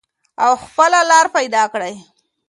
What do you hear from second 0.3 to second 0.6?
او